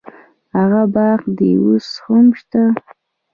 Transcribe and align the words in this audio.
هغه 0.55 0.81
باغ 0.93 1.21
دې 1.37 1.51
اوس 1.63 1.87
هم 2.05 2.25
شته. 2.39 2.63